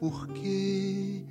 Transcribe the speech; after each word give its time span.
Porquê, 0.00 1.22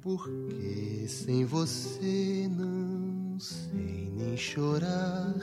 porque 0.00 1.04
sem 1.06 1.44
você 1.44 2.48
não 2.50 3.38
sei 3.38 4.10
nem 4.16 4.34
chorar. 4.38 5.36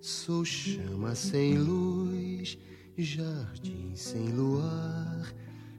Sou 0.00 0.44
chama 0.44 1.14
sem 1.14 1.56
luz, 1.56 2.58
jardim 2.96 3.94
sem 3.94 4.28
luar, 4.30 5.32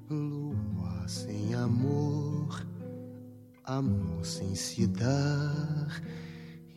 lua 0.10 1.06
sem 1.06 1.54
amor, 1.54 2.66
amor 3.66 4.26
sem 4.26 4.56
se 4.56 4.88
dar. 4.88 6.02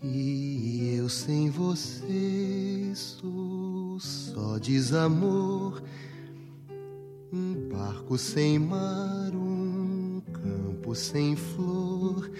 E 0.02 0.96
eu 0.96 1.08
sem 1.08 1.48
você 1.48 2.92
sou 2.96 4.00
só 4.00 4.58
desamor, 4.58 5.80
um 7.32 7.54
barco 7.70 8.18
sem 8.18 8.58
mar, 8.58 9.30
um 9.34 10.20
campo 10.32 10.94
sem 10.94 11.34
flor, 11.34 12.30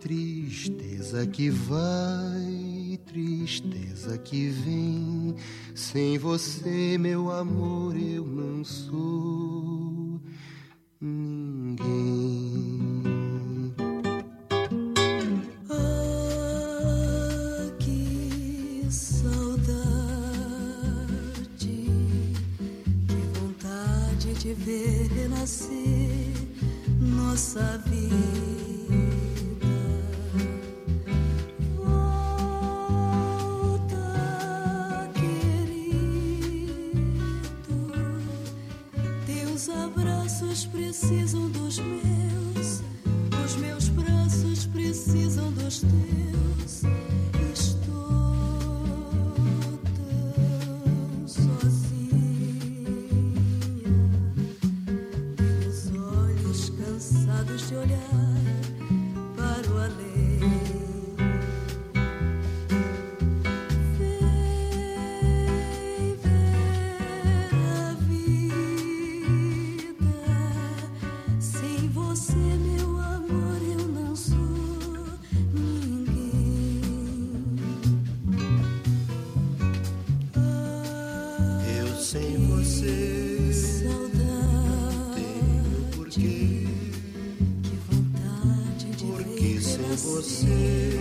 tristeza 0.00 1.24
que 1.24 1.48
vai, 1.48 2.98
tristeza 3.06 4.18
que 4.18 4.48
vem. 4.48 5.36
Sem 5.76 6.18
você, 6.18 6.98
meu 6.98 7.30
amor, 7.30 7.96
eu 7.96 8.26
não 8.26 8.64
sou 8.64 10.20
ninguém. 11.00 12.91
Nossa 27.32 27.78
vida. 27.86 28.12
Volta, 31.74 32.28
querido, 35.14 36.12
teus 39.24 39.70
abraços 39.70 40.66
precisam 40.66 41.48
dos 41.48 41.78
meus, 41.78 42.82
os 43.42 43.56
meus 43.56 43.88
braços 43.88 44.66
precisam 44.66 45.50
dos 45.52 45.80
teus. 45.80 46.82
Sem 82.12 82.46
você. 82.46 83.52
Saudade, 83.54 85.14
tenho 85.14 85.84
porquê, 85.96 86.66
que 87.62 87.76
vontade 87.88 88.90
de 88.90 89.06
porque 89.06 89.60
sem 89.60 89.96
você 89.96 90.91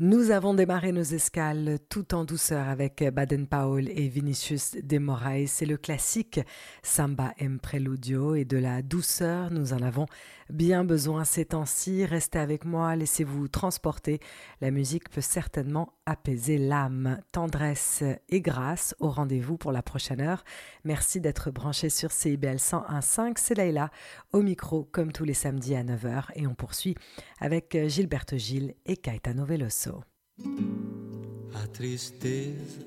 Nous 0.00 0.30
avons 0.30 0.54
démarré 0.54 0.92
nos 0.92 1.02
escales 1.02 1.80
tout 1.88 2.14
en 2.14 2.24
douceur 2.24 2.68
avec 2.68 3.02
Baden-Powell 3.02 3.88
et 3.88 4.06
Vinicius 4.06 4.76
de 4.80 4.98
Moraes. 4.98 5.48
C'est 5.48 5.66
le 5.66 5.76
classique 5.76 6.38
Samba 6.84 7.34
en 7.42 7.58
Preludio 7.58 8.36
et 8.36 8.44
de 8.44 8.58
la 8.58 8.82
douceur, 8.82 9.50
nous 9.50 9.72
en 9.72 9.82
avons 9.82 10.06
bien 10.50 10.84
besoin 10.84 11.24
ces 11.24 11.46
temps-ci. 11.46 12.06
Restez 12.06 12.38
avec 12.38 12.64
moi, 12.64 12.94
laissez-vous 12.94 13.48
transporter. 13.48 14.20
La 14.60 14.70
musique 14.70 15.10
peut 15.10 15.20
certainement 15.20 15.97
apaiser 16.08 16.58
l'âme. 16.58 17.20
Tendresse 17.32 18.02
et 18.28 18.40
grâce 18.40 18.94
au 18.98 19.10
rendez-vous 19.10 19.56
pour 19.56 19.72
la 19.72 19.82
prochaine 19.82 20.20
heure. 20.20 20.42
Merci 20.84 21.20
d'être 21.20 21.50
branché 21.50 21.90
sur 21.90 22.10
CIBL 22.10 22.56
101.5. 22.56 23.34
C'est 23.36 23.54
Leïla 23.54 23.90
au 24.32 24.42
micro 24.42 24.88
comme 24.90 25.12
tous 25.12 25.24
les 25.24 25.34
samedis 25.34 25.74
à 25.74 25.84
9h 25.84 26.24
et 26.34 26.46
on 26.46 26.54
poursuit 26.54 26.94
avec 27.40 27.76
Gilberto 27.86 28.36
Gil 28.36 28.74
et 28.86 28.96
Caetano 28.96 29.44
Veloso. 29.44 30.02
Tristeza 31.72 32.84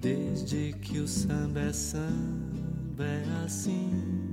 desde 0.00 0.72
que 0.80 1.06
samba 1.06 1.70
assim. 3.44 4.29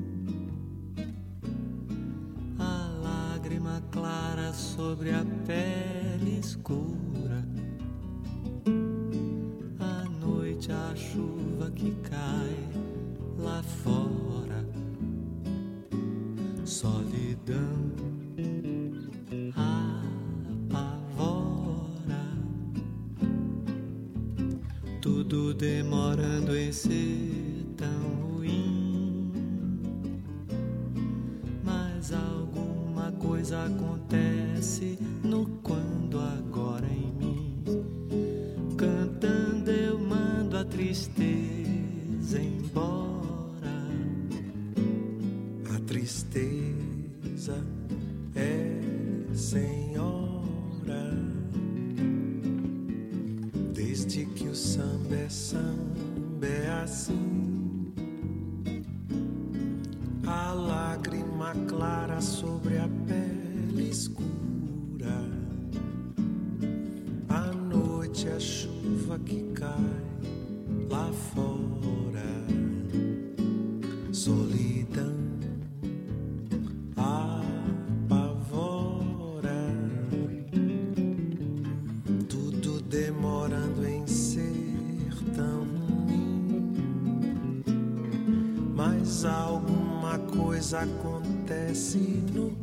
Clara 3.97 4.53
sobre 4.53 5.09
a 5.11 5.25
pele 5.45 6.39
escura. 6.39 7.43
À 9.79 10.03
noite 10.25 10.71
a 10.71 10.95
chuva 10.95 11.71
que 11.71 11.91
cai 12.09 12.55
lá 13.39 13.63
fora 13.63 14.65
solidão 16.63 17.91
apavora, 20.75 21.15
tudo 25.01 25.53
demorando 25.53 26.55
em 26.55 26.71
ser 26.71 27.65
tão 27.77 28.35
ruim. 28.35 29.31
Mas 31.63 32.11
alguma 32.11 32.46
coisa 33.17 33.65
acontece 33.65 34.97
no 35.23 35.45
quando 35.63 36.19
agora 36.19 36.87
em 36.87 37.11
mim. 37.13 37.63
Cantando 38.77 39.71
eu 39.71 39.99
mando 39.99 40.57
a 40.57 40.63
tristeza 40.63 42.39
embora. 42.39 43.77
A 45.75 45.79
tristeza 45.85 47.63
é 48.35 48.79
senhora 49.33 50.07
desde 53.73 54.25
que 54.25 54.47
o 54.47 54.55
samba 54.55 55.15
é 55.15 55.29
samba 55.29 56.47
é 56.47 56.81
assim. 56.83 57.36
Sobre 62.21 62.77
a 62.77 62.89
pele 63.05 63.89
escura. 63.89 64.27
À 67.29 67.51
noite 67.53 68.27
a 68.29 68.39
chuva 68.39 69.19
que 69.19 69.43
cai 69.53 69.75
lá 70.89 71.11
fora. 71.33 71.67
Solidão 74.11 75.15
apavora, 76.95 78.17
tudo 82.27 82.81
demorando 82.81 83.85
em 83.87 84.07
ser 84.07 85.13
tão 85.35 85.65
ruim. 85.65 87.63
Mas 88.75 89.23
alguma 89.23 90.17
coisa 90.19 90.79
acontece 90.79 91.16
acontece 91.47 91.97
no 92.33 92.56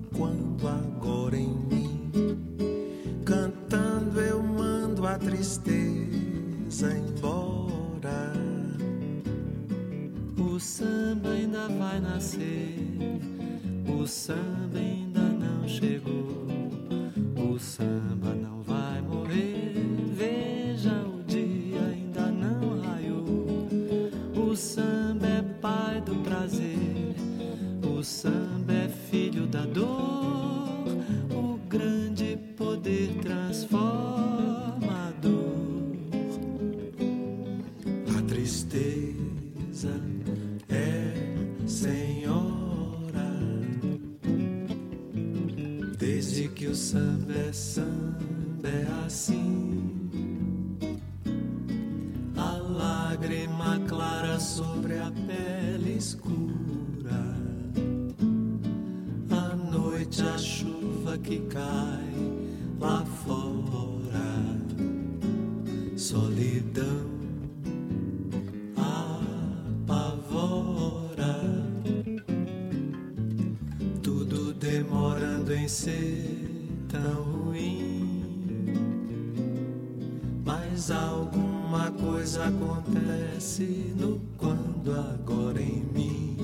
no 83.62 84.20
quando 84.36 84.92
agora 84.92 85.62
em 85.62 85.84
mim. 85.94 86.36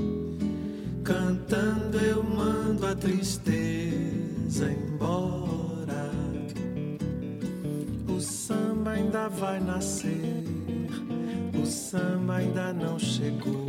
Cantando 1.02 1.98
eu 1.98 2.22
mando 2.22 2.86
a 2.86 2.94
tristeza 2.94 4.70
embora. 4.70 6.10
O 8.08 8.20
samba 8.20 8.92
ainda 8.92 9.28
vai 9.28 9.58
nascer, 9.58 10.44
o 11.60 11.66
samba 11.66 12.36
ainda 12.36 12.72
não 12.72 12.98
chegou, 12.98 13.59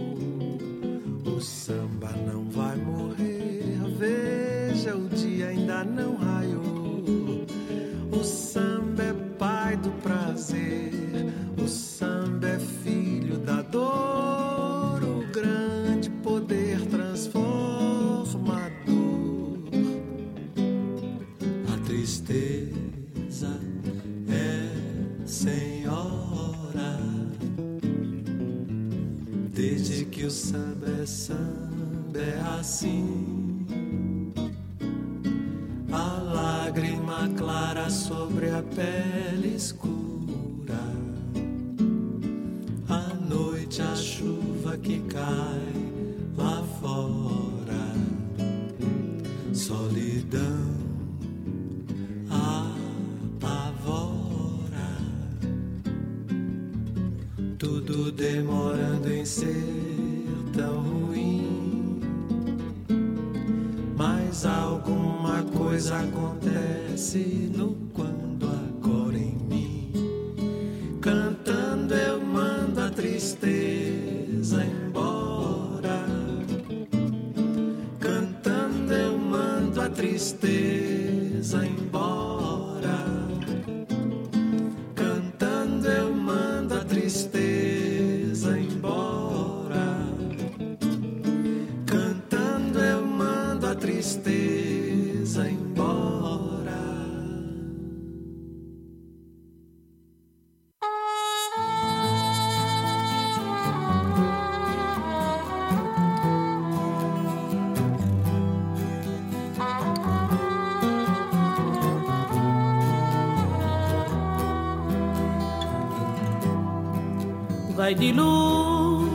De 118.00 118.14
luz 118.14 119.10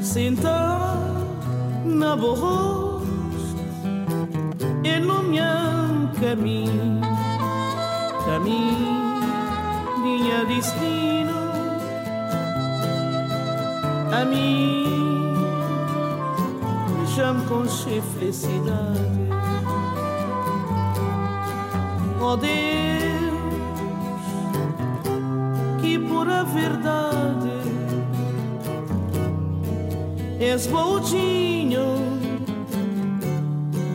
sentar 0.00 1.04
na 1.84 2.14
borroz 2.14 3.02
iluminam 4.84 6.08
caminho, 6.20 7.00
caminho, 8.24 9.20
minha 10.00 10.44
destino 10.44 11.34
a 14.12 14.24
mim 14.24 15.34
já 17.16 17.32
me 17.32 17.44
conche 17.46 18.00
felicidade. 18.18 19.26
Oh 22.20 22.36
Deus, 22.36 22.52
que 25.80 25.98
pura 25.98 26.44
verdade 26.44 27.45
esvoldinho 30.46 31.96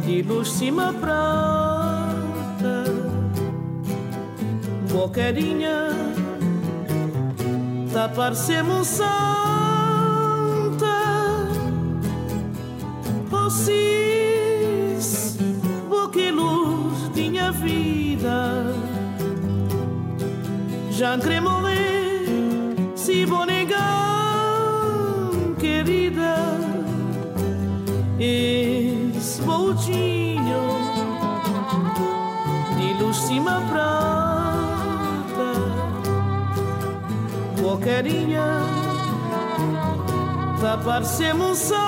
de 0.05 0.45
Cima 0.45 0.93
prata, 0.93 2.83
boquerinha 4.91 5.89
da 7.93 8.09
parcemo 8.09 8.83
santa, 8.83 9.07
possis, 13.29 13.77
oh, 15.85 15.89
boquiluz, 15.89 17.09
oh, 17.09 17.15
minha 17.15 17.51
vida, 17.51 18.75
já 20.91 21.17
cremou 21.17 21.70
parecemos 40.83 41.57
santa. 41.57 41.81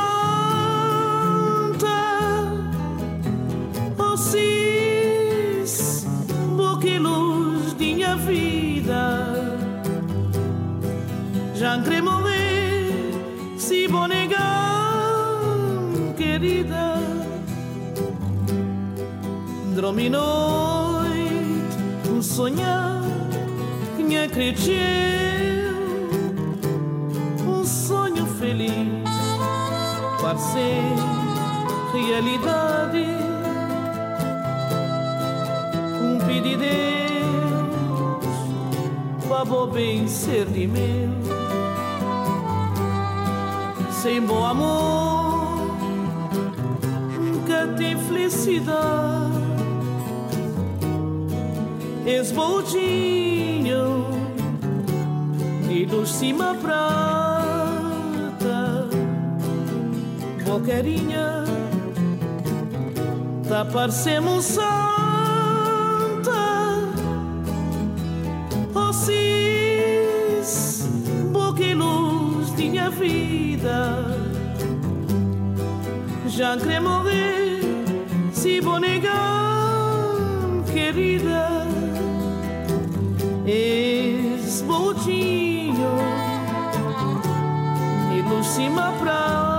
Oh 3.97 4.17
cis, 4.17 6.05
boca 6.55 6.85
oh, 6.85 6.87
e 6.87 6.99
luz 6.99 7.73
minha 7.73 8.15
vida. 8.15 9.33
Já 11.55 11.77
morrer 12.01 13.13
se 13.57 13.87
vou 13.87 14.07
negar, 14.07 14.43
querida. 16.17 16.95
Dormi 19.75 20.09
noite, 20.09 21.77
um 22.09 22.21
sonhar 22.21 23.01
que 23.97 24.03
me 24.03 24.17
acredite 24.17 25.62
feliz, 28.53 29.03
parece 30.21 30.59
realidade, 31.91 33.07
um 36.01 36.19
pedido 36.27 36.63
para 39.27 39.65
bem 39.73 40.07
ser 40.07 40.45
de 40.45 40.67
meu 40.67 41.11
sem 43.91 44.21
bom 44.21 44.45
amor 44.45 45.67
nunca 47.19 47.67
tem 47.75 47.97
felicidade. 47.97 49.33
És 52.05 52.33
boldinho 52.33 54.05
de 55.67 55.85
luz 55.85 56.09
cima 56.09 56.53
prata, 56.61 57.22
bocarinha 60.53 61.45
tá 63.49 63.65
parecendo 63.65 64.39
santa. 64.39 64.63
Vocês, 68.71 70.47
boca 71.31 71.63
e 71.63 71.73
luz 71.73 72.55
de 72.55 72.69
minha 72.69 72.91
vida 72.91 74.05
já 76.27 76.55
quer 76.57 76.79
morrer 76.81 77.61
se 78.31 78.59
vou 78.59 78.79
negar, 78.79 79.11
querida. 80.71 81.63
És 83.45 84.61
boldinho 84.61 85.97
e 88.15 88.21
luz 88.21 88.45
cima 88.47 88.93
prata, 88.99 89.52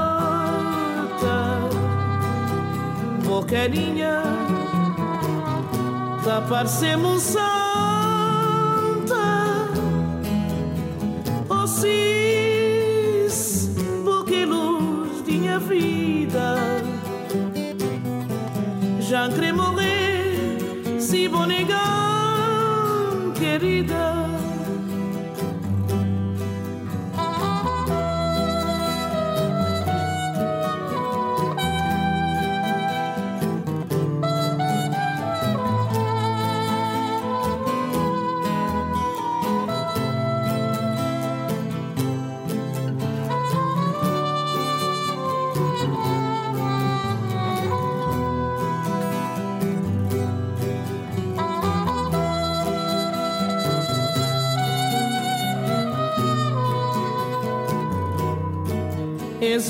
boquerinha 3.35 4.23
é 6.21 6.25
Tapar-se-me 6.25 7.03
tá 7.03 7.09
um 7.09 7.19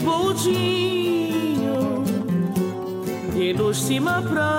boldinho 0.04 2.04
e 3.34 3.52
cima 3.74 4.22
prata 4.22 4.54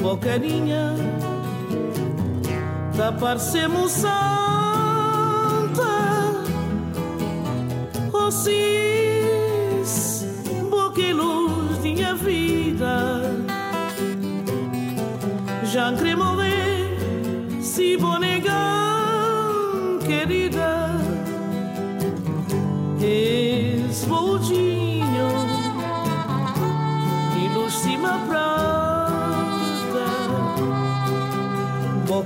bocadinha 0.00 0.94
da 2.96 3.12
parcemoçada 3.12 4.35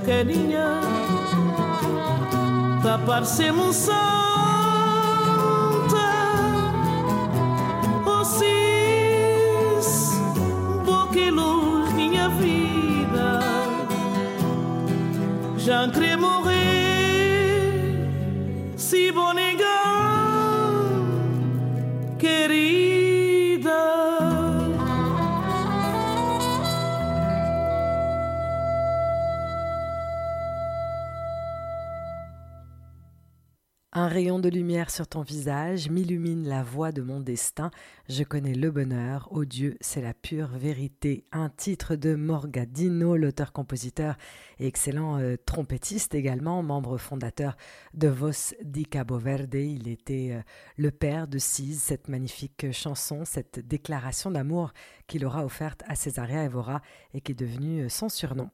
carinha 0.05 0.81
Tapar-se-me 2.83 3.57
tá 3.57 3.63
um 3.63 3.73
sur 34.91 35.07
ton 35.07 35.21
visage 35.21 35.89
m'illumine 35.89 36.45
la 36.47 36.63
voie 36.63 36.91
de 36.91 37.01
mon 37.01 37.21
destin. 37.21 37.71
Je 38.09 38.23
connais 38.23 38.53
le 38.53 38.71
bonheur. 38.71 39.29
Oh 39.31 39.45
Dieu, 39.45 39.77
c'est 39.79 40.01
la 40.01 40.13
pure 40.13 40.49
vérité. 40.49 41.23
Un 41.31 41.49
titre 41.49 41.95
de 41.95 42.13
Morgadino, 42.13 43.15
l'auteur-compositeur 43.15 44.17
et 44.59 44.67
excellent 44.67 45.17
euh, 45.17 45.37
trompettiste 45.45 46.13
également, 46.13 46.61
membre 46.61 46.97
fondateur 46.97 47.55
de 47.93 48.09
Voz 48.09 48.53
di 48.63 48.85
Cabo 48.85 49.17
Verde. 49.17 49.55
Il 49.55 49.87
était 49.87 50.31
euh, 50.33 50.41
le 50.75 50.91
père 50.91 51.29
de 51.29 51.37
Cise, 51.37 51.81
cette 51.81 52.09
magnifique 52.09 52.73
chanson, 52.73 53.23
cette 53.23 53.65
déclaration 53.65 54.29
d'amour 54.29 54.73
qu'il 55.07 55.25
aura 55.25 55.45
offerte 55.45 55.83
à 55.87 55.95
Cesaria 55.95 56.43
Evora 56.43 56.81
et 57.13 57.21
qui 57.21 57.31
est 57.31 57.35
devenue 57.35 57.85
euh, 57.85 57.89
son 57.89 58.09
surnom. 58.09 58.49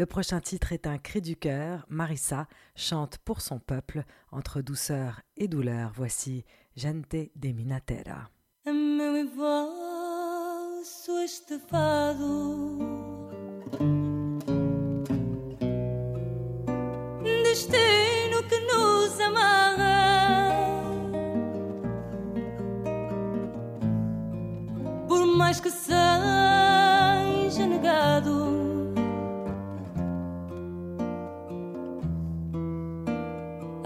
Le 0.00 0.06
prochain 0.06 0.40
titre 0.40 0.72
est 0.72 0.86
un 0.86 0.96
cri 0.96 1.20
du 1.20 1.36
cœur. 1.36 1.84
Marissa 1.90 2.48
chante 2.74 3.18
pour 3.18 3.42
son 3.42 3.58
peuple 3.58 4.04
entre 4.32 4.62
douceur 4.62 5.20
et 5.36 5.46
douleur. 5.46 5.92
Voici 5.94 6.46
Gente 6.74 7.30
de 7.36 7.48
Minatera. 7.50 8.30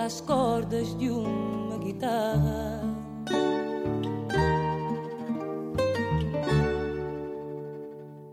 Às 0.05 0.21
cordas 0.21 0.95
de 0.99 1.09
uma 1.09 1.79
guitarra. 1.79 2.83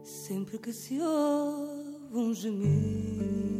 Sempre 0.03 0.57
que 0.57 0.73
se 0.73 0.99
ouve 0.99 2.13
um 2.13 2.33
gemido 2.33 3.50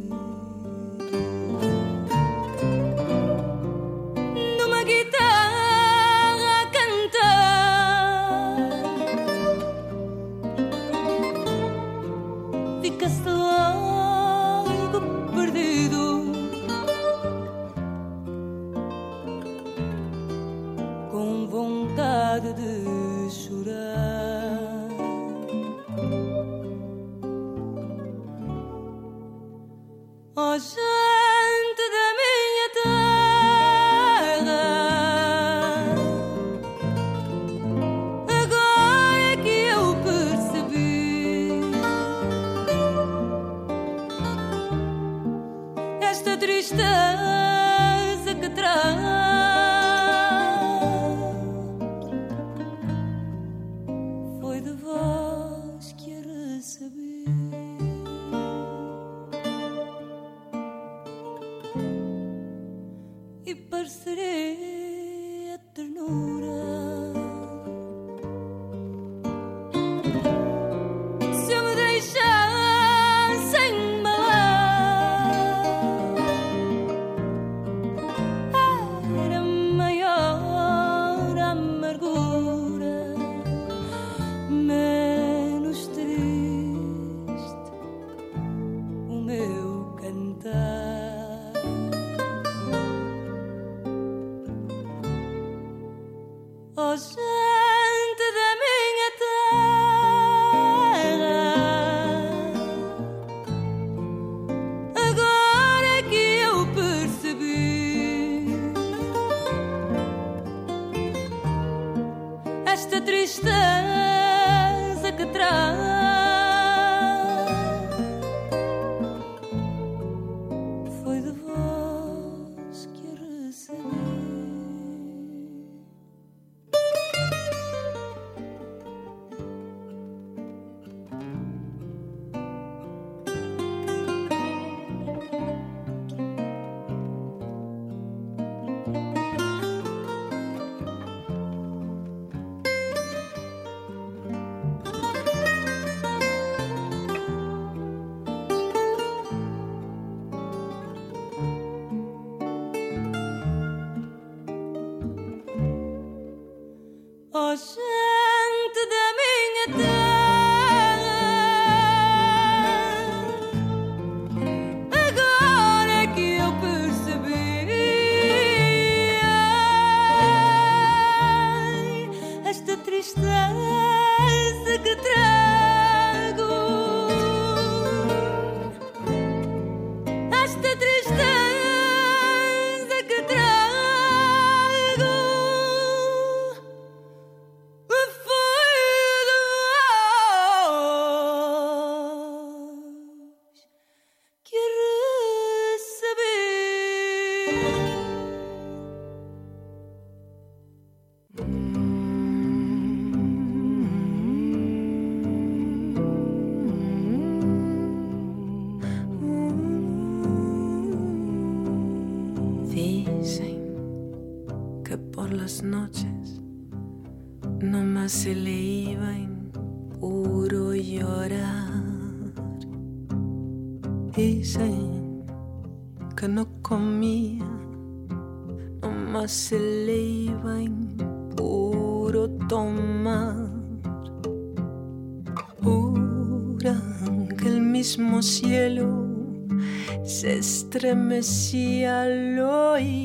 estremecía 240.82 242.02
al 242.02 242.38
oír 242.40 243.01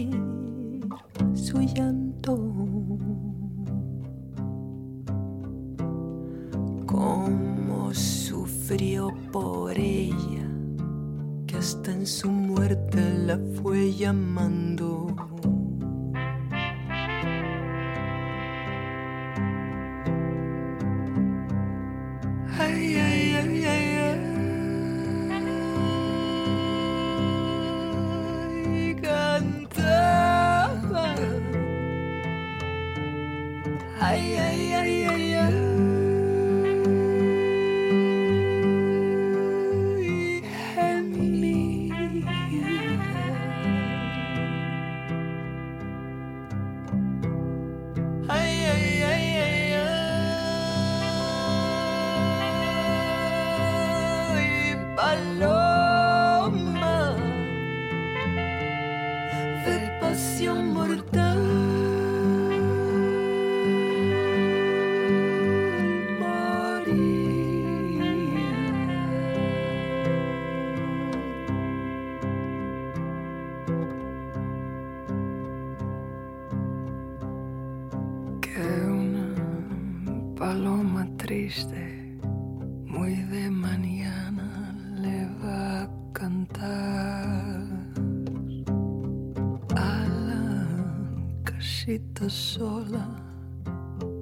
sola 92.29 93.07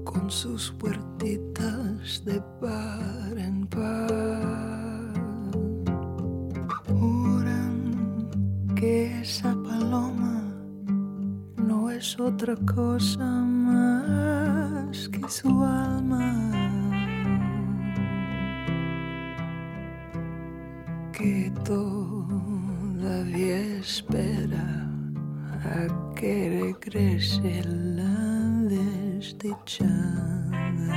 con 0.03 0.29
sus 0.29 0.71
puertitas 0.71 2.23
de 2.25 2.41
par 2.61 3.37
en 3.37 3.65
par. 3.67 5.13
Juran 6.87 8.29
que 8.75 9.21
esa 9.21 9.55
paloma 9.63 10.43
no 11.57 11.89
es 11.89 12.19
otra 12.19 12.55
cosa 12.75 13.25
más 13.25 15.09
que 15.09 15.27
su 15.29 15.63
alma 15.63 16.51
que 21.11 21.51
todavía 21.63 22.19
espera 23.79 24.87
a 25.63 26.13
que 26.15 26.61
regrese 26.61 27.63
each 29.45 29.81
other. 29.81 30.95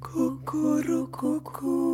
Cuckoo, 0.00 1.06
cuckoo. 1.06 1.89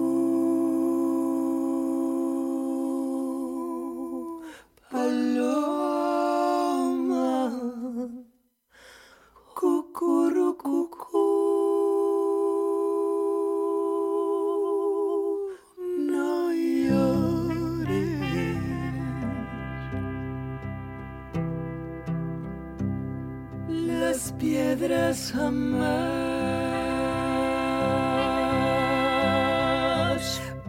Las 24.17 24.33
piedras 24.33 25.31
jamás, 25.31 25.85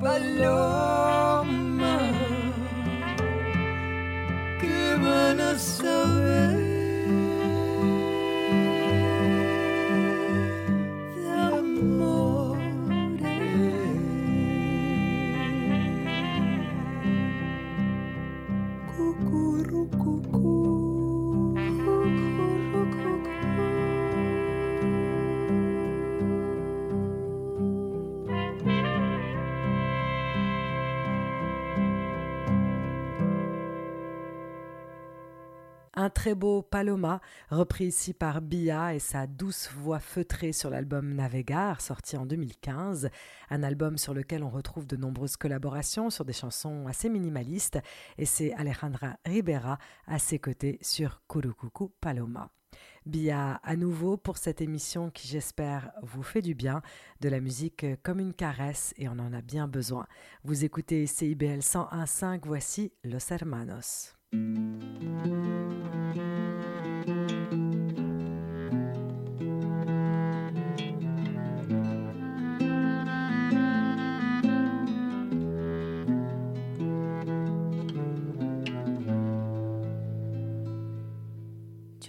paloma, 0.01 1.97
que 4.60 4.97
van 5.01 5.39
a 5.39 5.57
saber 5.57 6.57
très 36.27 36.35
beau 36.35 36.61
Paloma, 36.61 37.21
repris 37.49 37.85
ici 37.85 38.13
par 38.13 38.41
Bia 38.41 38.93
et 38.93 38.99
sa 38.99 39.27
douce 39.27 39.69
voix 39.73 40.01
feutrée 40.01 40.51
sur 40.51 40.69
l'album 40.69 41.13
Navegar, 41.13 41.79
sorti 41.79 42.17
en 42.17 42.25
2015. 42.25 43.09
Un 43.49 43.63
album 43.63 43.97
sur 43.97 44.13
lequel 44.13 44.43
on 44.43 44.49
retrouve 44.49 44.85
de 44.85 44.97
nombreuses 44.97 45.37
collaborations 45.37 46.09
sur 46.09 46.25
des 46.25 46.33
chansons 46.33 46.85
assez 46.85 47.07
minimalistes. 47.07 47.79
Et 48.17 48.25
c'est 48.25 48.53
Alejandra 48.55 49.15
Ribera 49.25 49.77
à 50.05 50.19
ses 50.19 50.37
côtés 50.37 50.79
sur 50.81 51.21
Kurukuku 51.29 51.93
Paloma. 52.01 52.51
Bia 53.05 53.61
à 53.63 53.77
nouveau 53.77 54.17
pour 54.17 54.37
cette 54.37 54.59
émission 54.59 55.09
qui 55.09 55.29
j'espère 55.29 55.93
vous 56.03 56.23
fait 56.23 56.41
du 56.41 56.55
bien, 56.55 56.81
de 57.21 57.29
la 57.29 57.39
musique 57.39 57.85
comme 58.03 58.19
une 58.19 58.33
caresse 58.33 58.93
et 58.97 59.07
on 59.07 59.13
en 59.13 59.31
a 59.31 59.41
bien 59.41 59.69
besoin. 59.69 60.07
Vous 60.43 60.65
écoutez 60.65 61.07
CIBL 61.07 61.59
101.5, 61.59 62.41
voici 62.43 62.91
Los 63.05 63.31
Hermanos. 63.31 64.16
Yo 64.31 64.39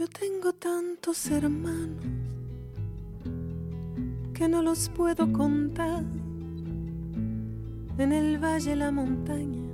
tengo 0.08 0.52
tantos 0.52 1.30
hermanos 1.30 2.04
que 4.34 4.48
no 4.48 4.62
los 4.62 4.88
puedo 4.88 5.32
contar. 5.32 6.04
En 7.98 8.12
el 8.12 8.42
valle, 8.42 8.74
la 8.74 8.90
montaña, 8.90 9.68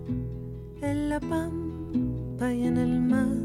en 0.83 1.09
la 1.09 1.21
pampa 1.21 1.64
en 2.53 2.77
el 2.77 3.01
mar. 3.01 3.37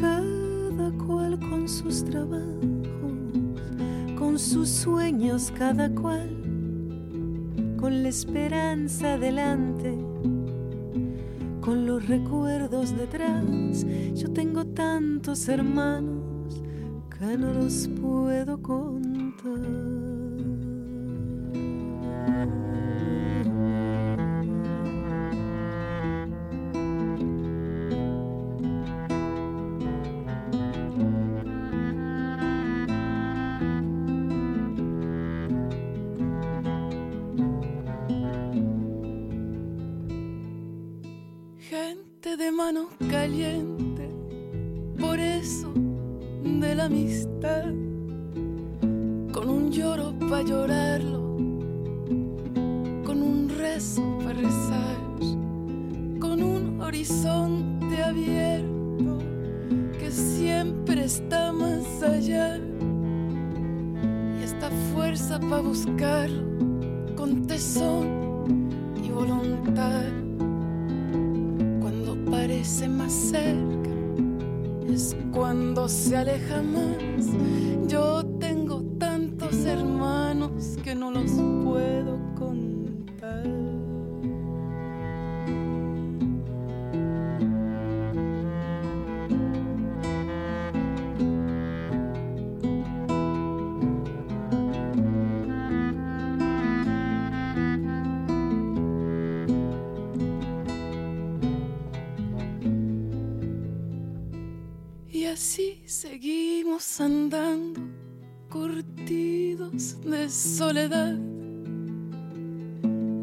Cada 0.00 0.90
cual 1.04 1.38
con 1.40 1.68
sus 1.68 2.04
trabajos, 2.04 3.12
con 4.18 4.38
sus 4.38 4.68
sueños, 4.68 5.52
cada 5.56 5.88
cual 5.90 6.28
con 7.78 8.02
la 8.02 8.08
esperanza 8.08 9.18
delante. 9.18 9.94
con 11.60 11.86
los 11.86 12.06
recuerdos 12.06 12.94
detrás. 12.96 13.86
Yo 14.14 14.30
tengo 14.32 14.66
tantos 14.66 15.48
hermanos 15.48 16.62
que 17.18 17.38
no 17.38 17.54
los 17.54 17.88
puedo 18.00 18.60
contar. 18.60 19.60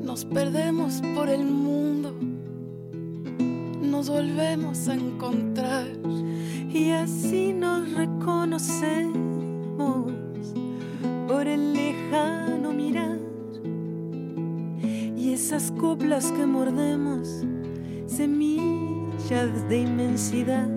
Nos 0.04 0.26
perdemos 0.26 1.00
por 1.14 1.30
el 1.30 1.46
mundo, 1.46 2.16
nos 3.82 4.10
volvemos 4.10 4.88
a 4.88 4.96
encontrar. 4.96 5.86
Y 6.74 6.90
así 6.92 7.54
nos 7.54 7.94
reconocemos 7.94 10.12
por 11.28 11.48
el 11.48 11.74
lejano 11.74 12.74
mirar. 12.74 13.20
Y 15.16 15.34
esas 15.34 15.70
coplas 15.72 16.32
que 16.32 16.48
mordemos, 16.48 17.46
semillas 18.08 19.70
de 19.70 19.82
inmensidad. 19.82 20.68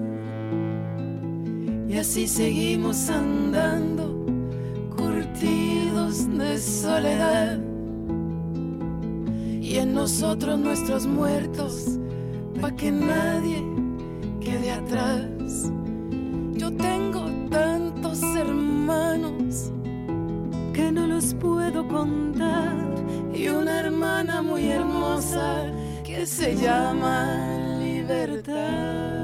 Y 1.88 1.96
así 1.96 2.28
seguimos 2.28 3.08
andando, 3.08 4.13
de 6.14 6.58
soledad. 6.58 7.58
Y 9.60 9.78
en 9.78 9.94
nosotros 9.94 10.58
nuestros 10.58 11.06
muertos, 11.06 11.98
pa' 12.60 12.70
que 12.76 12.92
nadie 12.92 13.64
quede 14.40 14.70
atrás. 14.70 15.72
Yo 16.52 16.70
tengo 16.76 17.24
tantos 17.50 18.22
hermanos 18.36 19.72
que 20.72 20.92
no 20.92 21.06
los 21.06 21.34
puedo 21.34 21.86
contar. 21.88 22.84
y 23.34 23.48
una 23.48 23.80
hermana 23.80 24.42
muy 24.42 24.68
hermosa 24.68 25.66
que 26.04 26.24
se 26.24 26.54
llama 26.54 27.78
libertad. 27.80 29.23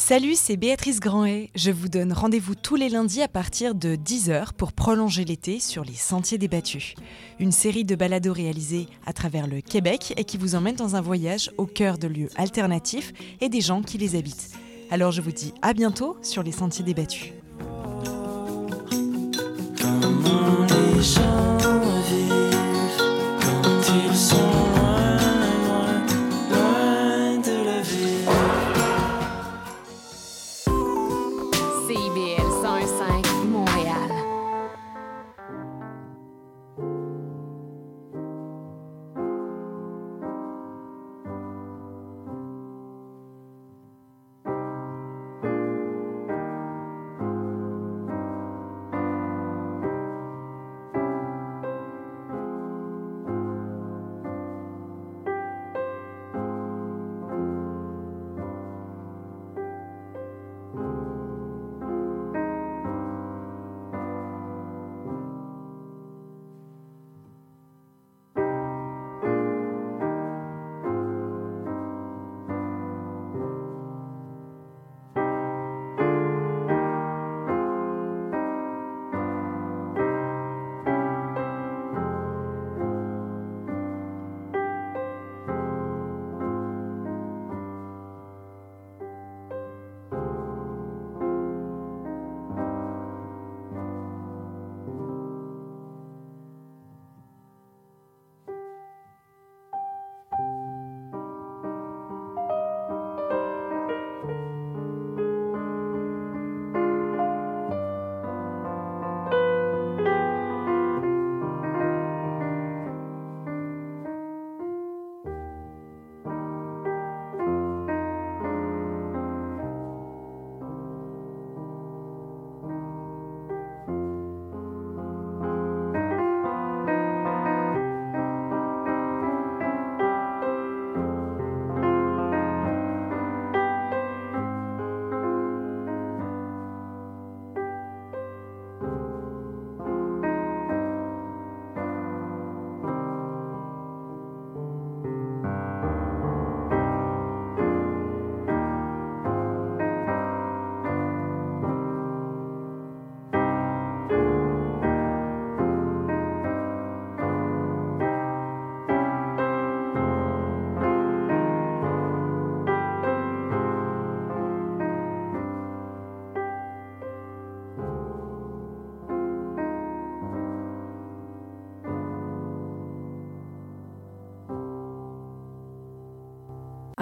Salut, 0.00 0.36
c'est 0.36 0.56
Béatrice 0.56 1.00
Grandet. 1.00 1.50
Je 1.56 1.72
vous 1.72 1.88
donne 1.88 2.12
rendez-vous 2.12 2.54
tous 2.54 2.76
les 2.76 2.88
lundis 2.88 3.20
à 3.20 3.26
partir 3.26 3.74
de 3.74 3.96
10h 3.96 4.52
pour 4.56 4.72
prolonger 4.72 5.24
l'été 5.24 5.58
sur 5.58 5.84
les 5.84 5.96
Sentiers 5.96 6.38
débattus. 6.38 6.94
Une 7.40 7.50
série 7.50 7.84
de 7.84 7.96
balados 7.96 8.32
réalisés 8.32 8.86
à 9.06 9.12
travers 9.12 9.48
le 9.48 9.60
Québec 9.60 10.14
et 10.16 10.22
qui 10.22 10.38
vous 10.38 10.54
emmène 10.54 10.76
dans 10.76 10.94
un 10.94 11.00
voyage 11.00 11.50
au 11.58 11.66
cœur 11.66 11.98
de 11.98 12.06
lieux 12.06 12.30
alternatifs 12.36 13.12
et 13.40 13.48
des 13.48 13.60
gens 13.60 13.82
qui 13.82 13.98
les 13.98 14.14
habitent. 14.14 14.52
Alors 14.92 15.10
je 15.10 15.20
vous 15.20 15.32
dis 15.32 15.52
à 15.62 15.74
bientôt 15.74 16.16
sur 16.22 16.44
les 16.44 16.52
Sentiers 16.52 16.84
débattus. 16.84 17.32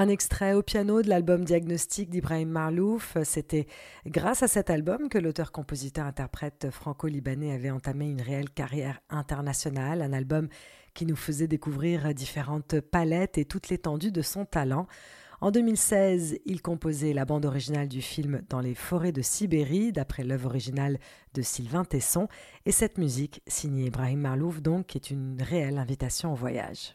Un 0.06 0.08
extrait 0.08 0.52
au 0.52 0.62
piano 0.62 1.02
de 1.02 1.08
l'album 1.08 1.42
Diagnostic 1.42 2.10
d'Ibrahim 2.10 2.48
Marlouf. 2.48 3.16
C'était 3.24 3.66
grâce 4.06 4.44
à 4.44 4.46
cet 4.46 4.70
album 4.70 5.08
que 5.08 5.18
l'auteur-compositeur-interprète 5.18 6.68
franco-libanais 6.70 7.52
avait 7.52 7.72
entamé 7.72 8.08
une 8.08 8.22
réelle 8.22 8.50
carrière 8.50 9.00
internationale. 9.10 10.02
Un 10.02 10.12
album 10.12 10.46
qui 10.94 11.06
nous 11.06 11.16
faisait 11.16 11.48
découvrir 11.48 12.14
différentes 12.14 12.78
palettes 12.78 13.36
et 13.36 13.46
toute 13.46 13.68
l'étendue 13.68 14.12
de 14.12 14.22
son 14.22 14.44
talent. 14.44 14.86
En 15.40 15.50
2016, 15.50 16.38
il 16.46 16.62
composait 16.62 17.12
la 17.12 17.24
bande 17.24 17.44
originale 17.44 17.88
du 17.88 18.00
film 18.00 18.42
Dans 18.48 18.60
les 18.60 18.76
forêts 18.76 19.10
de 19.10 19.22
Sibérie, 19.22 19.90
d'après 19.90 20.22
l'œuvre 20.22 20.46
originale 20.46 21.00
de 21.34 21.42
Sylvain 21.42 21.84
Tesson, 21.84 22.28
et 22.64 22.70
cette 22.70 22.98
musique, 22.98 23.42
signée 23.48 23.86
Ibrahim 23.86 24.20
Marlouf, 24.20 24.62
donc, 24.62 24.94
est 24.94 25.10
une 25.10 25.42
réelle 25.42 25.78
invitation 25.78 26.32
au 26.32 26.36
voyage. 26.36 26.94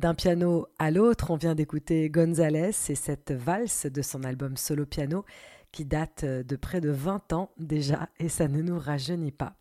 D'un 0.00 0.14
piano 0.14 0.66
à 0.78 0.90
l'autre, 0.90 1.30
on 1.30 1.36
vient 1.36 1.54
d'écouter 1.54 2.08
Gonzalez 2.08 2.70
et 2.88 2.94
cette 2.94 3.32
valse 3.32 3.84
de 3.84 4.00
son 4.00 4.24
album 4.24 4.56
solo 4.56 4.86
piano 4.86 5.26
qui 5.72 5.84
date 5.84 6.24
de 6.24 6.56
près 6.56 6.80
de 6.80 6.88
20 6.88 7.34
ans 7.34 7.50
déjà 7.58 8.08
et 8.18 8.30
ça 8.30 8.48
ne 8.48 8.62
nous 8.62 8.78
rajeunit 8.78 9.30
pas. 9.30 9.56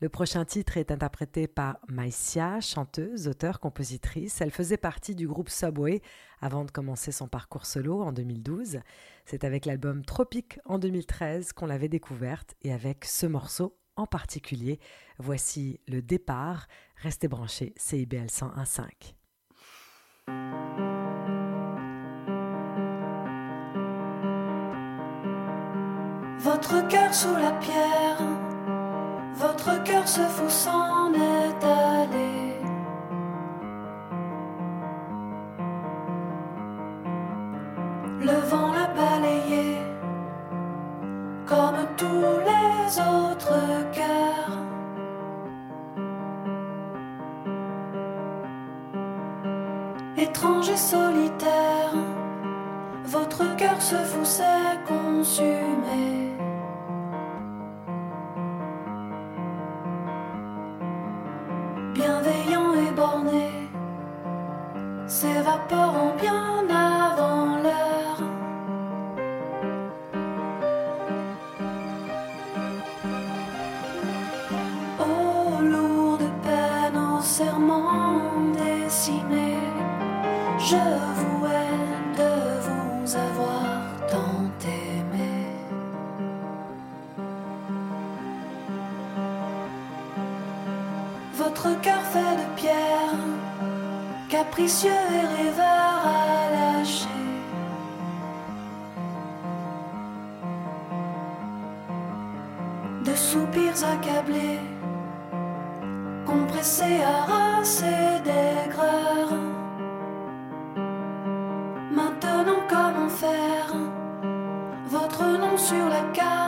Le 0.00 0.08
prochain 0.08 0.44
titre 0.44 0.76
est 0.76 0.90
interprété 0.90 1.46
par 1.46 1.78
Maïsia, 1.86 2.60
chanteuse, 2.60 3.28
auteure, 3.28 3.60
compositrice. 3.60 4.40
Elle 4.40 4.50
faisait 4.50 4.76
partie 4.76 5.14
du 5.14 5.28
groupe 5.28 5.50
Subway 5.50 6.02
avant 6.40 6.64
de 6.64 6.72
commencer 6.72 7.12
son 7.12 7.28
parcours 7.28 7.64
solo 7.64 8.02
en 8.02 8.10
2012. 8.10 8.80
C'est 9.24 9.44
avec 9.44 9.66
l'album 9.66 10.04
Tropique 10.04 10.58
en 10.64 10.80
2013 10.80 11.52
qu'on 11.52 11.66
l'avait 11.66 11.88
découverte 11.88 12.56
et 12.62 12.72
avec 12.72 13.04
ce 13.04 13.26
morceau 13.26 13.78
en 13.94 14.08
particulier. 14.08 14.80
Voici 15.20 15.78
le 15.86 16.02
départ. 16.02 16.66
Restez 16.96 17.28
branchés, 17.28 17.72
CIBL 17.76 18.26
101.5. 18.26 19.15
Votre 26.38 26.86
cœur 26.88 27.14
sous 27.14 27.34
la 27.36 27.52
pierre 27.52 28.36
votre 29.38 29.82
cœur 29.84 30.08
se 30.08 30.22
fout, 30.22 30.50
s'en 30.50 31.12
est 31.12 31.64
allé. 31.64 32.35
Capricieux 94.28 94.90
et 94.90 95.42
rêveur 95.42 96.00
à 96.04 96.50
lâcher. 96.50 97.06
De 103.04 103.14
soupirs 103.14 103.84
accablés, 103.92 104.60
compressés, 106.26 107.02
harassés 107.02 108.20
d'aigreur. 108.24 109.28
Maintenant, 111.92 112.60
comment 112.68 113.08
faire? 113.08 113.72
Votre 114.88 115.24
nom 115.24 115.56
sur 115.56 115.88
la 115.88 116.02
carte 116.12 116.45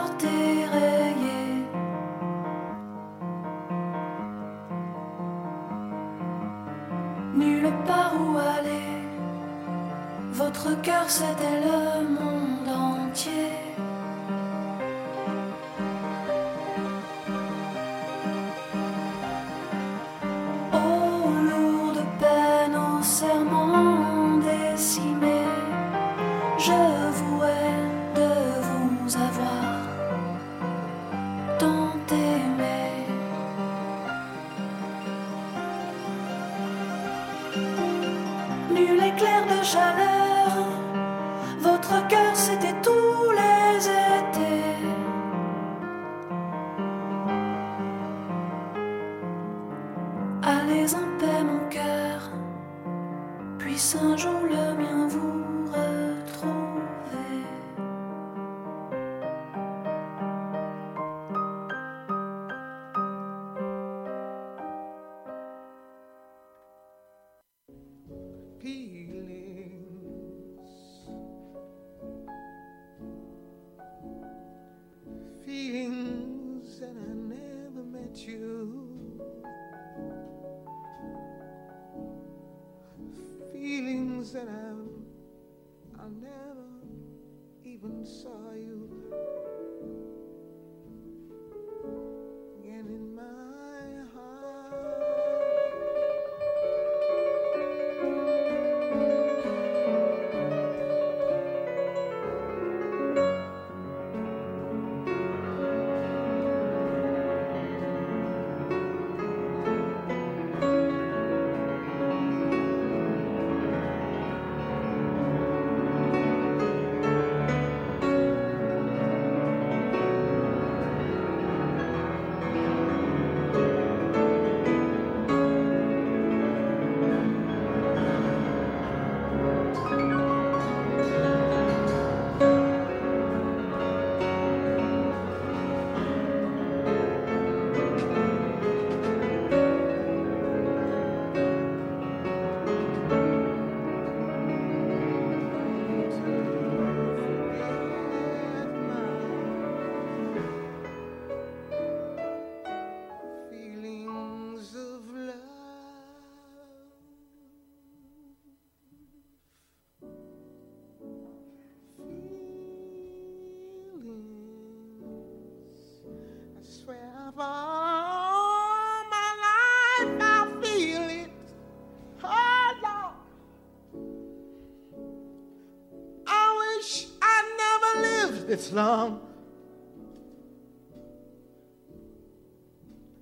long. 178.71 179.21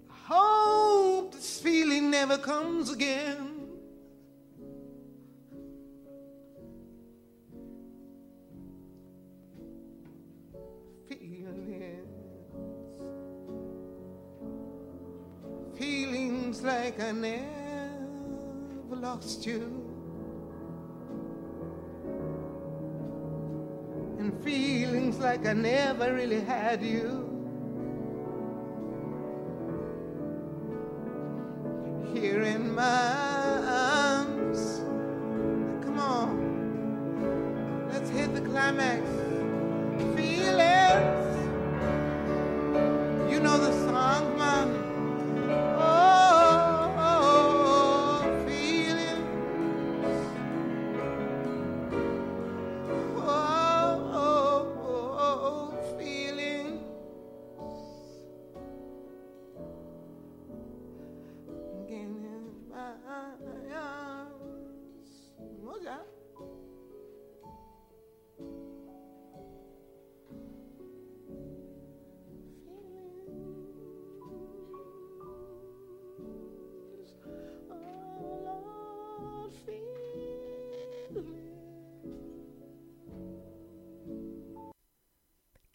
I 0.09 0.33
hope 0.33 1.33
this 1.33 1.59
feeling 1.59 2.11
never 2.11 2.37
comes 2.37 2.91
again. 2.91 3.53
Feelings, 11.07 12.07
feelings 15.77 16.61
like 16.61 16.99
I 17.01 17.11
never 17.11 18.95
lost 18.95 19.45
you. 19.45 19.87
and 24.27 24.43
feelings 25.11 25.19
like 25.23 25.45
I 25.45 25.53
never 25.53 26.13
really 26.13 26.41
had 26.41 26.81
you. 26.81 27.23
Here 32.13 32.41
in 32.43 32.73
my 32.75 33.06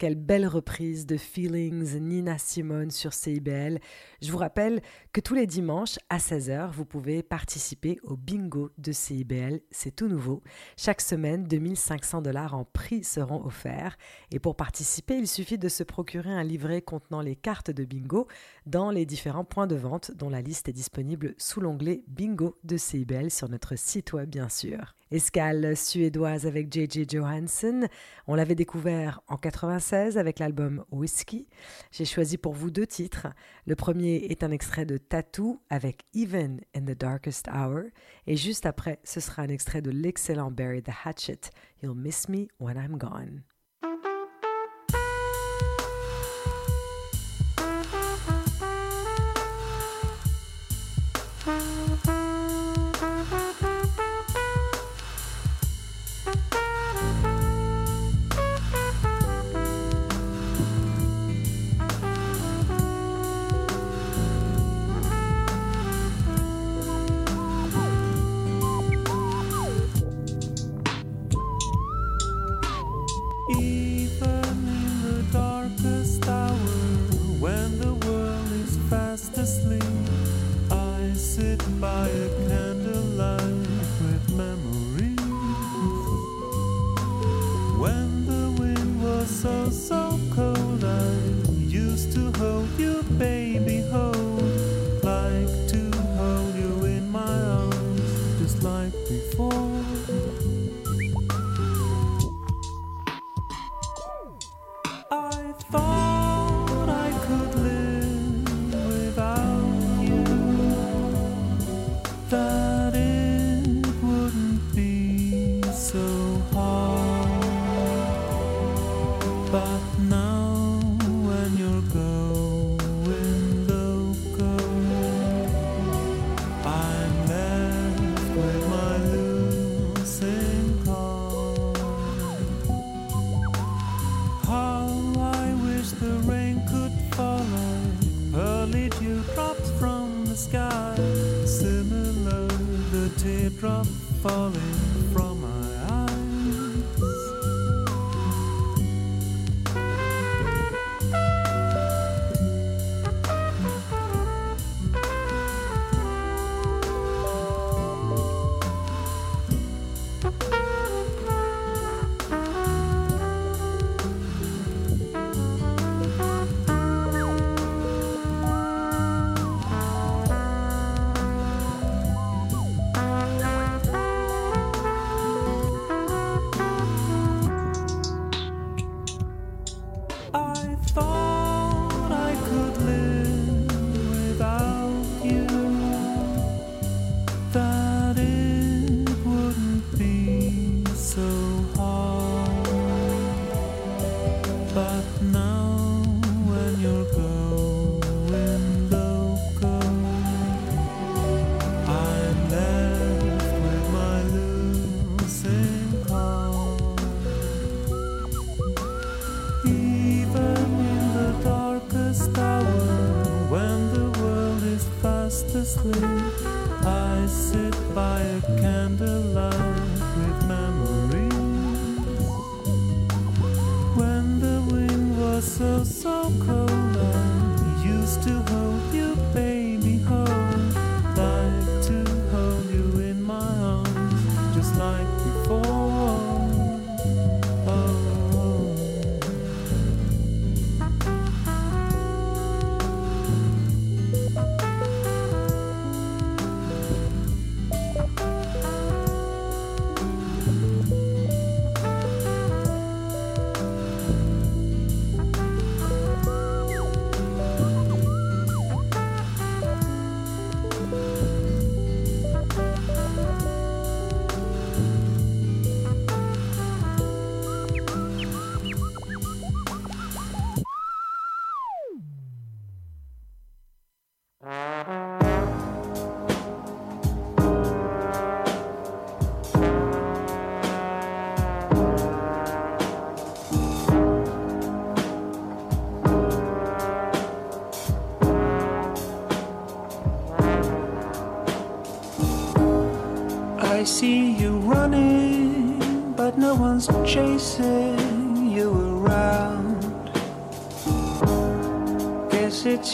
Quelle 0.03 0.15
belle 0.15 0.47
reprise 0.47 1.05
de 1.05 1.15
Feelings 1.15 1.97
Nina 1.97 2.37
Simone 2.37 2.91
sur 2.91 3.13
CIBL. 3.13 3.79
Je 4.21 4.31
vous 4.33 4.37
rappelle 4.37 4.81
que 5.13 5.21
tous 5.21 5.33
les 5.33 5.47
dimanches 5.47 5.97
à 6.09 6.17
16h, 6.17 6.71
vous 6.71 6.83
pouvez 6.83 7.23
participer 7.23 7.99
au 8.03 8.17
bingo 8.17 8.71
de 8.77 8.91
CIBL. 8.91 9.61
C'est 9.71 9.95
tout 9.95 10.09
nouveau. 10.09 10.43
Chaque 10.75 10.99
semaine, 10.99 11.45
2500 11.45 12.21
dollars 12.21 12.53
en 12.53 12.65
prix 12.65 13.05
seront 13.05 13.45
offerts. 13.45 13.97
Et 14.29 14.39
pour 14.39 14.57
participer, 14.57 15.15
il 15.15 15.27
suffit 15.29 15.57
de 15.57 15.69
se 15.69 15.83
procurer 15.83 16.33
un 16.33 16.43
livret 16.43 16.81
contenant 16.81 17.21
les 17.21 17.37
cartes 17.37 17.71
de 17.71 17.85
bingo 17.85 18.27
dans 18.65 18.91
les 18.91 19.05
différents 19.05 19.45
points 19.45 19.67
de 19.67 19.77
vente 19.77 20.11
dont 20.11 20.29
la 20.29 20.41
liste 20.41 20.67
est 20.67 20.73
disponible 20.73 21.33
sous 21.37 21.61
l'onglet 21.61 22.03
bingo 22.09 22.57
de 22.65 22.75
CIBL 22.75 23.31
sur 23.31 23.47
notre 23.47 23.77
site 23.77 24.11
web, 24.11 24.29
bien 24.29 24.49
sûr. 24.49 24.95
Escale 25.13 25.77
suédoise 25.77 26.47
avec 26.47 26.73
JJ 26.73 27.07
Johansson. 27.07 27.87
On 28.25 28.33
l'avait 28.33 28.55
découvert 28.55 29.21
en 29.27 29.37
96 29.37 30.17
avec 30.17 30.39
l'album 30.39 30.83
Whiskey. 30.91 31.45
J'ai 31.91 32.05
choisi 32.05 32.39
pour 32.39 32.53
vous 32.53 32.71
deux 32.71 32.87
titres. 32.87 33.27
Le 33.67 33.75
premier 33.75 34.15
est 34.15 34.43
un 34.43 34.49
extrait 34.49 34.87
de 34.87 34.97
Tattoo 34.97 35.61
avec 35.69 36.01
Even 36.15 36.61
in 36.75 36.81
the 36.81 36.97
Darkest 36.97 37.47
Hour. 37.47 37.83
Et 38.25 38.35
juste 38.35 38.65
après, 38.65 38.99
ce 39.03 39.19
sera 39.19 39.43
un 39.43 39.49
extrait 39.49 39.83
de 39.83 39.91
l'excellent 39.91 40.49
Barry 40.49 40.81
the 40.81 40.89
Hatchet, 41.05 41.41
You'll 41.83 41.95
Miss 41.95 42.27
Me 42.27 42.47
When 42.59 42.77
I'm 42.77 42.97
Gone. 42.97 43.43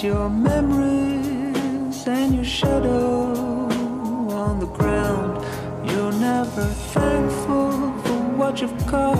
Your 0.01 0.29
memories 0.29 2.07
and 2.07 2.33
your 2.33 2.45
shadow 2.45 3.33
on 4.31 4.59
the 4.61 4.65
ground. 4.67 5.43
You're 5.91 6.13
never 6.13 6.65
thankful 6.93 7.71
for 8.03 8.19
what 8.37 8.61
you've 8.61 8.87
got. 8.87 9.18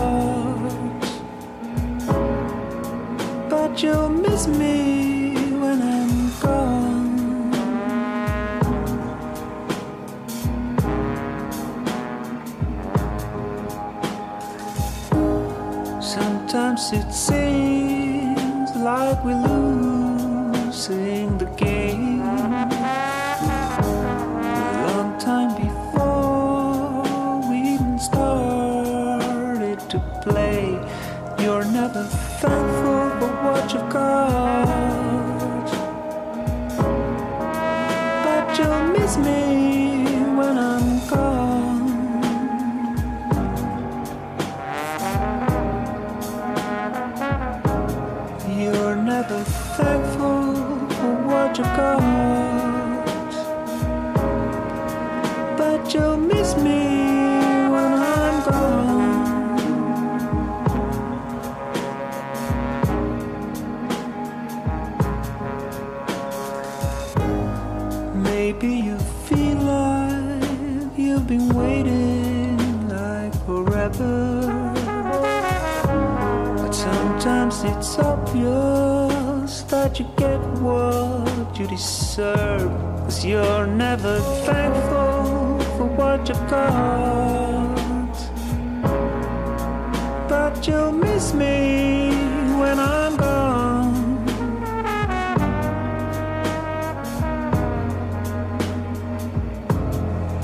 Sometimes 77.50 77.78
it's 77.78 77.98
obvious 77.98 79.64
that 79.64 80.00
you 80.00 80.06
get 80.18 80.40
what 80.62 81.60
you 81.60 81.66
deserve. 81.66 82.70
Cause 83.06 83.26
you're 83.26 83.66
never 83.66 84.20
thankful 84.46 85.60
for 85.76 85.86
what 85.98 86.30
you 86.30 86.36
got. 86.48 88.16
But 90.30 90.68
you'll 90.68 90.92
miss 90.92 91.34
me 91.34 92.12
when 92.60 92.80
I'm 92.80 93.18
gone. 93.18 94.26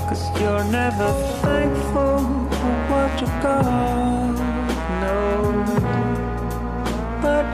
Cause 0.08 0.40
you're 0.40 0.64
never 0.72 1.12
thankful 1.42 2.18
for 2.18 2.74
what 2.90 3.20
you 3.20 3.26
got. 3.42 3.95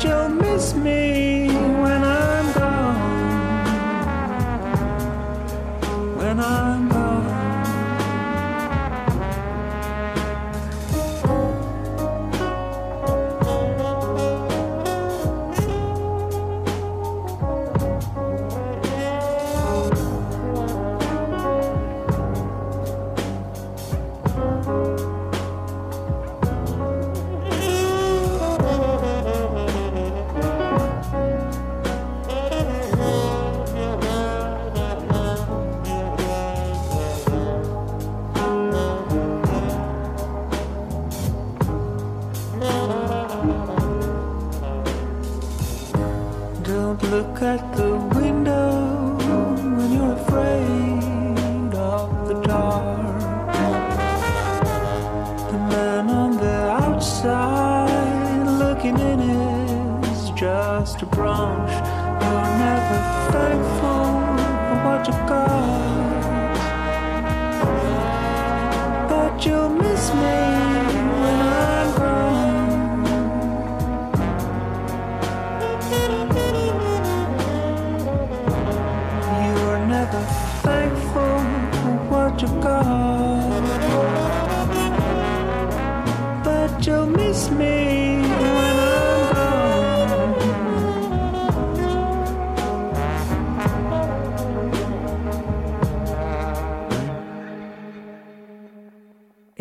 you'll 0.04 0.28
miss 0.28 0.74
me. 0.74 1.31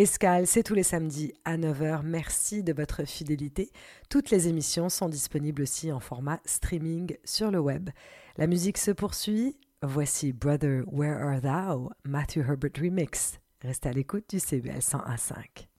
Escale, 0.02 0.48
c'est 0.48 0.64
tous 0.64 0.74
les 0.74 0.82
samedis 0.82 1.32
à 1.46 1.58
9h. 1.58 2.02
Merci 2.02 2.64
de 2.64 2.74
votre 2.74 3.06
fidélité. 3.06 3.72
Toutes 4.10 4.32
les 4.32 4.48
émissions 4.48 4.90
sont 4.90 5.10
disponibles 5.10 5.62
aussi 5.62 5.92
en 5.92 6.00
format 6.00 6.40
streaming 6.44 7.18
sur 7.24 7.52
le 7.52 7.60
web. 7.60 7.92
La 8.36 8.48
musique 8.48 8.80
se 8.80 8.90
poursuit. 8.90 9.60
Voici 9.84 10.34
Brother, 10.34 10.82
Where 10.92 11.22
Are 11.22 11.40
Thou, 11.40 11.92
Matthew 12.04 12.40
Herbert 12.40 12.82
Remix. 12.82 13.40
Restez 13.62 13.90
à 13.90 13.94
l'écoute 13.94 14.26
du 14.28 14.40
CBL 14.40 14.80
101.5. 14.80 15.71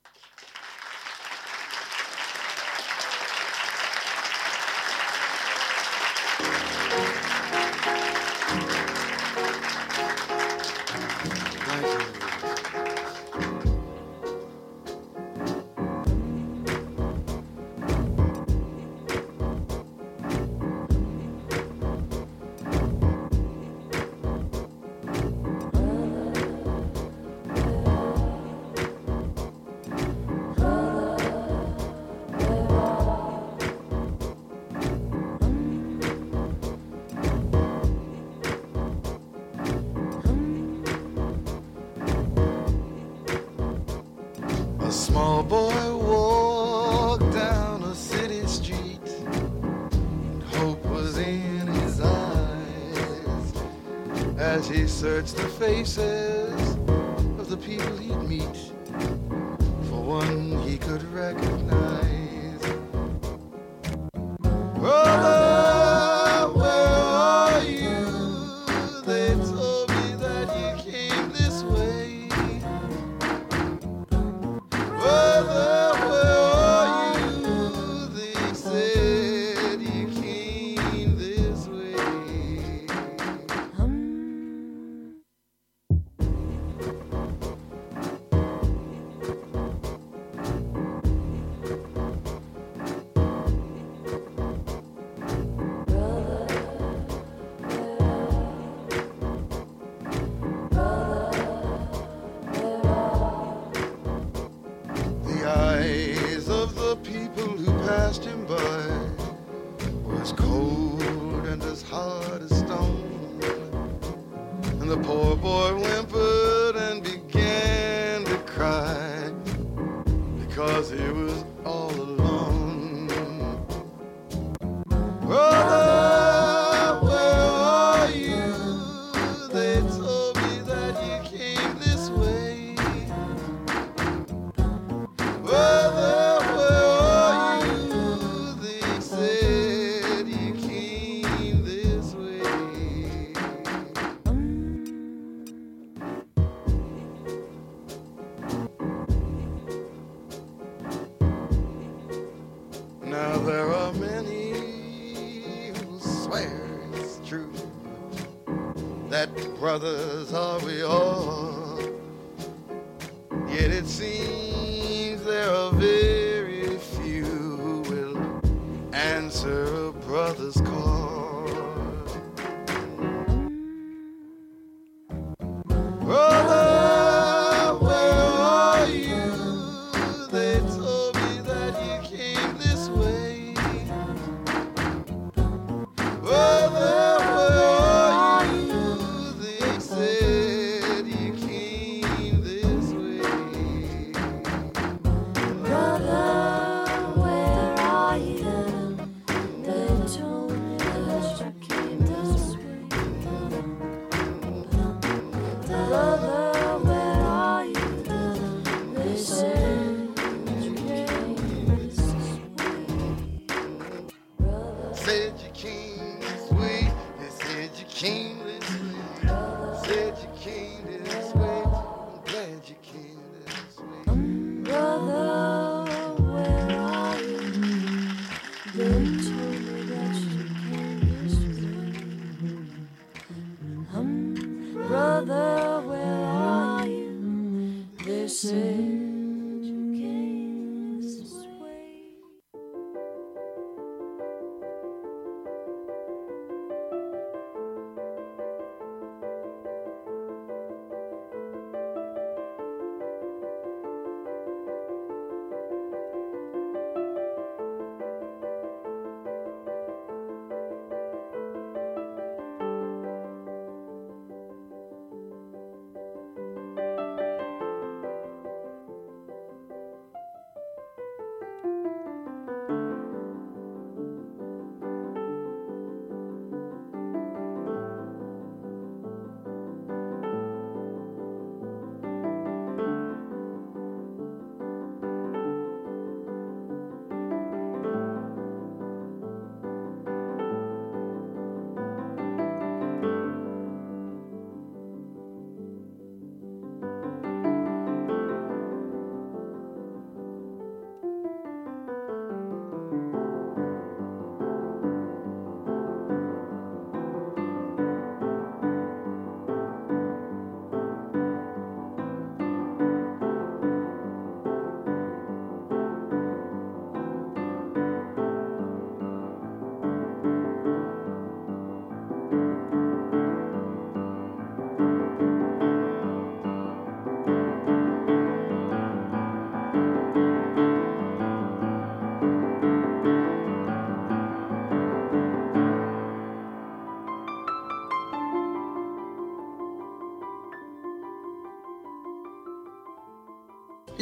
it's 55.22 55.32
the 55.34 55.48
faces. 55.48 56.21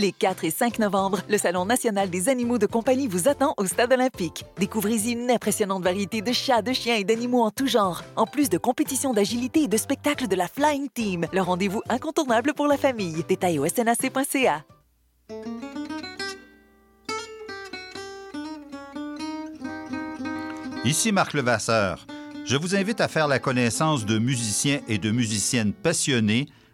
Les 0.00 0.12
4 0.12 0.44
et 0.44 0.50
5 0.50 0.78
novembre, 0.78 1.18
le 1.28 1.36
Salon 1.36 1.66
national 1.66 2.08
des 2.08 2.30
animaux 2.30 2.56
de 2.56 2.64
compagnie 2.64 3.06
vous 3.06 3.28
attend 3.28 3.52
au 3.58 3.66
Stade 3.66 3.92
olympique. 3.92 4.46
Découvrez-y 4.58 5.12
une 5.12 5.30
impressionnante 5.30 5.84
variété 5.84 6.22
de 6.22 6.32
chats, 6.32 6.62
de 6.62 6.72
chiens 6.72 6.96
et 6.96 7.04
d'animaux 7.04 7.42
en 7.42 7.50
tout 7.50 7.66
genre, 7.66 8.02
en 8.16 8.24
plus 8.24 8.48
de 8.48 8.56
compétitions 8.56 9.12
d'agilité 9.12 9.64
et 9.64 9.68
de 9.68 9.76
spectacles 9.76 10.26
de 10.26 10.36
la 10.36 10.48
Flying 10.48 10.88
Team. 10.88 11.26
Le 11.34 11.42
rendez-vous 11.42 11.82
incontournable 11.90 12.54
pour 12.54 12.66
la 12.66 12.78
famille. 12.78 13.22
Détails 13.28 13.58
au 13.58 13.66
snac.ca. 13.68 14.64
Ici 20.86 21.12
Marc 21.12 21.34
Levasseur. 21.34 22.06
Je 22.46 22.56
vous 22.56 22.74
invite 22.74 23.02
à 23.02 23.08
faire 23.08 23.28
la 23.28 23.38
connaissance 23.38 24.06
de 24.06 24.18
musiciens 24.18 24.80
et 24.88 24.96
de 24.96 25.10
musiciennes 25.10 25.74
passionnés 25.74 26.46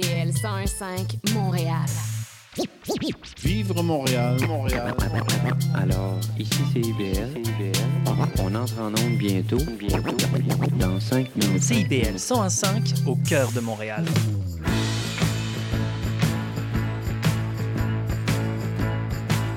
CIBL 0.00 0.30
101.5 0.30 1.34
Montréal. 1.34 1.86
Vivre 3.42 3.82
Montréal, 3.82 4.36
Montréal. 4.46 4.94
Alors, 5.74 6.20
ici 6.38 6.60
c'est 6.72 6.80
IBL. 6.80 7.42
On 8.38 8.54
entre 8.54 8.80
en 8.80 8.90
onde 8.90 9.18
bientôt, 9.18 9.58
bientôt, 9.76 10.16
dans 10.78 11.00
5 11.00 11.34
minutes. 11.34 11.62
CIBL 11.62 12.14
101.5 12.16 13.08
au 13.08 13.16
cœur 13.16 13.50
de 13.50 13.58
Montréal. 13.58 14.04